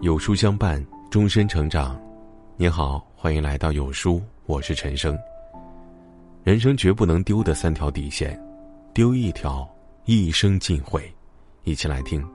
[0.00, 2.00] 有书相伴，终身成长。
[2.56, 5.14] 你好，欢迎来到有书，我是陈生。
[6.42, 8.40] 人生绝不能丢的三条底线，
[8.94, 9.68] 丢一条，
[10.06, 11.02] 一生尽毁。
[11.64, 12.26] 一起来听。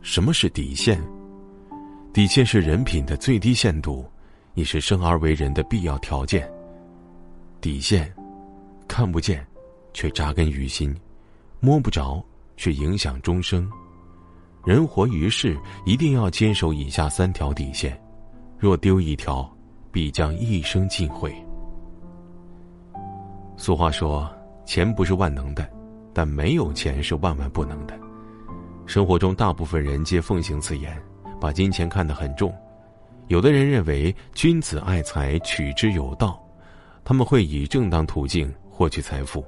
[0.00, 1.00] 什么是底线？
[2.12, 4.04] 底线是人品的最低限度，
[4.54, 6.50] 也是生而为人的必要条件。
[7.60, 8.12] 底线，
[8.88, 9.46] 看不见，
[9.94, 10.92] 却扎根于心；
[11.60, 12.20] 摸不着，
[12.56, 13.70] 却影响终生。
[14.64, 18.00] 人活于世，一定要坚守以下三条底线，
[18.56, 19.50] 若丢一条，
[19.90, 21.34] 必将一生尽毁。
[23.56, 24.32] 俗话说
[24.64, 25.68] ：“钱不是万能的，
[26.14, 27.98] 但没有钱是万万不能的。”
[28.86, 30.96] 生活中，大部分人皆奉行此言，
[31.40, 32.54] 把金钱看得很重。
[33.26, 36.40] 有的人认为君子爱财，取之有道，
[37.02, 39.42] 他们会以正当途径获取财富；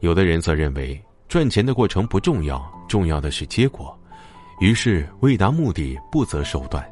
[0.00, 3.96] 有的人则认为赚钱的过程不重要，重要的是结果。
[4.60, 6.86] 于是，为达目的不择手段。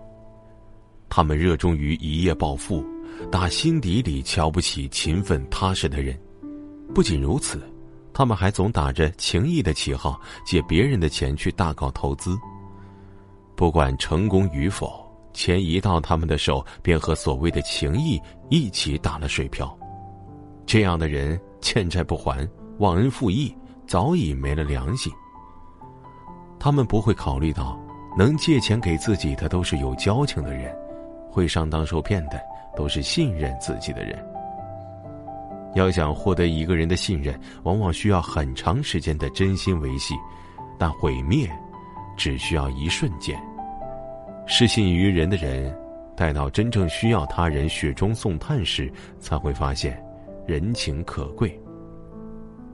[1.11, 2.83] 他们热衷于一夜暴富，
[3.31, 6.19] 打心底里瞧不起勤奋踏实的人。
[6.95, 7.63] 不仅如此，
[8.15, 12.39] 他们还总打着情谊的旗号，借别人的钱去大搞投资。
[13.55, 19.79] 不管成功与否，钱一到他们的手，便和所谓的情谊一起打了水漂。
[20.65, 23.55] 这样的人欠债不还，忘恩负义，
[23.87, 25.13] 早已没了良心。
[26.61, 27.79] 他们不会考虑到，
[28.17, 30.75] 能借钱给自己的都是有交情的人，
[31.31, 32.41] 会上当受骗的
[32.75, 34.19] 都是信任自己的人。
[35.75, 40.15] 要想获得一个人的信任，往往需要很长时间的真心维系，
[40.79, 41.49] 但毁灭
[42.17, 43.39] 只需要一瞬间。
[44.47, 45.73] 失信于人的人，
[46.17, 50.03] 待到真正需要他人雪中送炭时，才会发现
[50.47, 51.57] 人情可贵。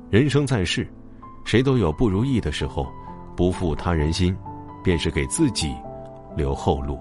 [0.08, 0.88] 人生在世，
[1.44, 2.90] 谁都有不如意的时候。
[3.36, 4.36] 不负他人心，
[4.82, 5.74] 便是给自己
[6.36, 6.98] 留后路。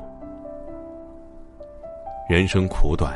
[2.29, 3.13] 人生苦短，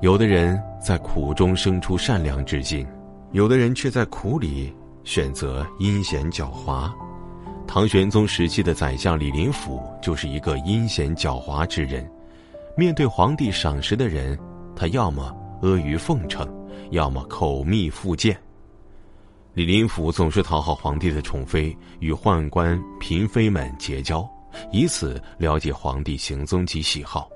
[0.00, 2.86] 有的人在苦中生出善良之心，
[3.32, 4.74] 有的人却在苦里
[5.04, 6.90] 选择阴险狡猾。
[7.66, 12.10] 唐玄宗时期的宰相李林甫就是一个阴险狡猾之人。
[12.76, 14.38] 面对皇帝赏识的人，
[14.74, 16.48] 他要么阿谀奉承，
[16.90, 18.36] 要么口蜜腹剑。
[19.52, 24.28] 李林甫总是讨好皇帝的宠妃，与宦官嫔妃们结交，
[24.70, 27.28] 以此了解皇帝行踪及喜好。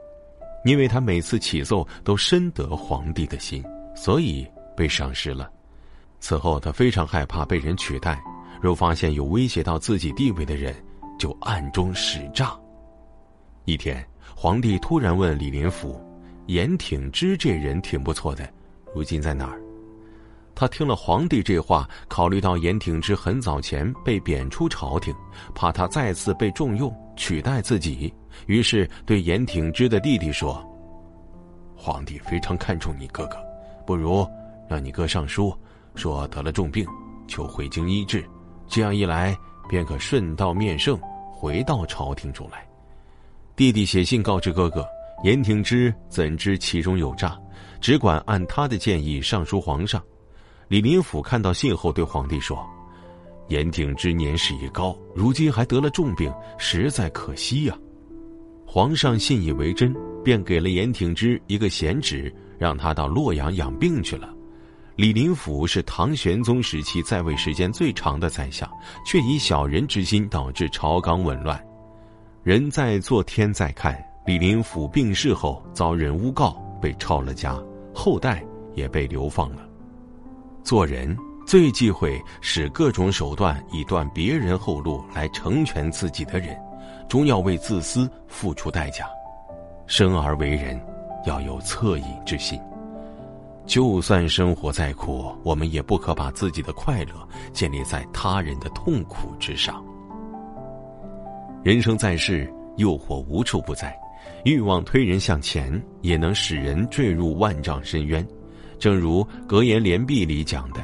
[0.65, 3.63] 因为他每次起奏都深得皇帝的心，
[3.97, 5.51] 所以被赏识了。
[6.21, 8.23] 此后，他非常害怕被人取代，
[8.63, 10.75] 若发现有威胁到自己地位的人，
[11.19, 12.57] 就暗中使诈。
[13.65, 14.03] 一天，
[14.37, 16.01] 皇帝突然问李林甫
[16.47, 18.49] ：“严挺之这人挺不错的，
[18.95, 19.61] 如今在哪儿？”
[20.55, 25.13] 他听了皇帝这话，考虑到严挺之很早前被贬出朝廷，
[25.55, 28.13] 怕他再次被重用取代自己，
[28.47, 30.65] 于是对严挺之的弟弟说
[31.77, 33.37] ：“皇帝非常看重你哥哥，
[33.85, 34.27] 不如
[34.69, 35.53] 让你哥上书，
[35.97, 36.87] 说得了重病，
[37.27, 38.25] 求回京医治，
[38.69, 39.37] 这样一来
[39.69, 40.97] 便可顺道面圣，
[41.33, 42.65] 回到朝廷中来。”
[43.57, 44.87] 弟弟写信告知哥哥，
[45.25, 47.37] 严挺之怎知其中有诈，
[47.81, 50.01] 只管按他的建议上书皇上。
[50.75, 52.59] 李林甫看到信后，对皇帝说
[53.47, 57.79] ：“严挺之年事已高，如今还得了重病，实在可惜呀。”
[58.67, 64.35] 皇上信以为真，便给了严挺之一个闲职，让他到洛阳养病去了。
[64.97, 68.69] 李林甫是唐玄宗时期在位时间最长的宰相，
[69.06, 71.65] 却以小人之心导致朝纲紊乱。
[72.43, 73.97] 人在做，天在看。
[74.27, 77.56] 李林甫病逝后，遭人诬告，被抄了家，
[77.95, 79.69] 后代也被流放了。
[80.65, 81.15] 做人
[81.47, 86.59] 最忌讳使各种手段以断别人后路来成全自己的人，
[87.07, 89.05] 终要为自私付出代价。
[89.87, 90.81] 生而为人，
[91.27, 92.59] 要有恻隐之心。
[93.67, 99.85] 就算生活再苦，我们也不可把自己的快乐建立在他人的痛苦之上。
[101.62, 103.94] 人生在世，诱惑无处不在，
[104.47, 108.27] 欲望推人向前，也能使人坠入万丈深渊。
[108.79, 110.81] 正如格言联璧里讲的：“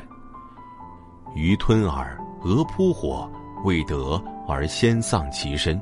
[1.37, 2.06] 鱼吞饵，
[2.42, 3.31] 鹅扑火，
[3.64, 5.81] 未得而先丧其身。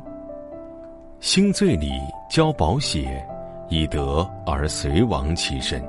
[1.21, 1.93] 星醉里
[2.31, 3.27] 交宝血，
[3.71, 5.83] 以得而随亡其身。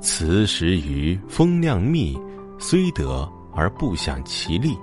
[0.00, 2.18] 辞时于风酿蜜，
[2.58, 4.76] 虽得而不享其利。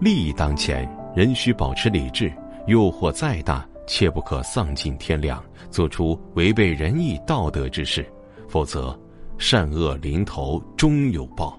[0.00, 2.32] 利益当前，人需保持理智。
[2.66, 8.06] 诱惑再大，切不可丧尽天良，做出违背仁义道德之事，
[8.48, 8.96] 否则。”
[9.42, 11.58] 善恶临头终有报。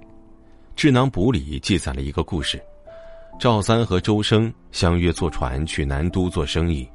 [0.74, 2.60] 《智囊补》里记载了一个故事：
[3.38, 6.86] 赵三和周生相约坐船去南都做生意，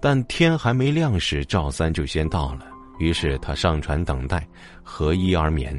[0.00, 2.66] 但天还没亮时，赵三就先到了。
[2.98, 4.48] 于是他上船等待，
[4.82, 5.78] 合衣而眠。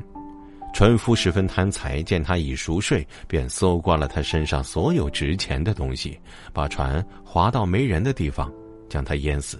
[0.71, 6.19] 船夫十分贪财，见他已熟睡，便搜刮了他身上所有值钱的东西，
[6.53, 8.53] 把船划到没人的地方，
[8.87, 9.59] 将他淹死，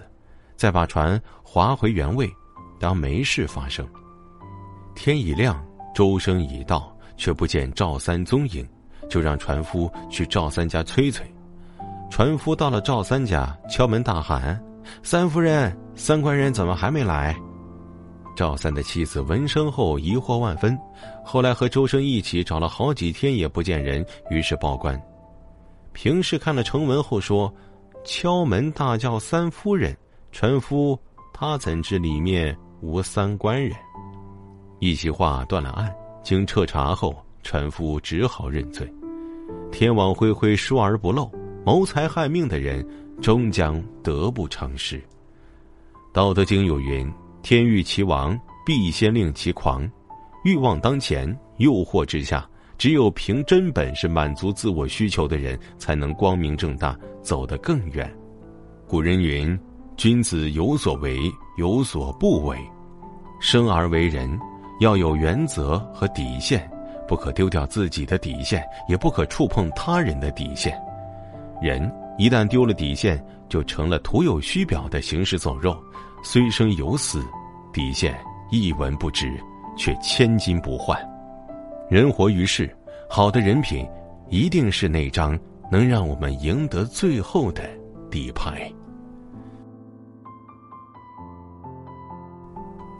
[0.54, 2.30] 再把船划回原位，
[2.80, 3.86] 当没事发生。
[4.96, 8.66] 天已亮，周生已到，却不见赵三踪影。
[9.08, 11.26] 就让船夫去赵三家催催。
[12.08, 14.62] 船夫到了赵三家，敲门大喊
[15.02, 17.36] ：“三夫人，三官人怎么还没来？”
[18.36, 20.78] 赵三的妻子闻声后疑惑万分，
[21.24, 25.00] 后来和周生一起找了好几天也不见人，于是报官。
[25.92, 27.52] 平氏看了呈文后说
[28.06, 29.96] ：“敲门大叫三夫人，
[30.30, 30.96] 船夫
[31.34, 33.72] 他怎知里面无三官人？”
[34.80, 35.94] 一席话断了案。
[36.22, 38.86] 经彻查后，船夫只好认罪。
[39.72, 41.30] 天网恢恢，疏而不漏。
[41.64, 42.86] 谋财害命的人，
[43.22, 44.98] 终将得不偿失。
[46.12, 47.10] 《道德经》有云
[47.42, 49.90] ：“天欲其亡，必先令其狂。”
[50.44, 58.14] 欲望当前，诱惑之下，只有凭真本事满足自我需求的人，才能光明正大走得更远。
[58.86, 59.58] 古人云
[60.00, 62.56] ：“君子有所为，有所不为。”
[63.38, 64.40] 生而为人，
[64.80, 66.66] 要有原则和底线。
[67.06, 70.74] 不可丢掉自己的底线，也不可触碰他人的底线。
[71.60, 75.76] 人一旦丢了底线，就成了徒有虚表的行尸走肉，
[76.22, 77.22] 虽生犹死，
[77.70, 78.18] 底线
[78.50, 79.38] 一文不值，
[79.76, 80.98] 却千金不换。
[81.90, 82.74] 人活于世，
[83.06, 83.86] 好的人品，
[84.30, 85.38] 一定是那张
[85.70, 87.68] 能让我们赢得最后的
[88.10, 88.72] 底牌。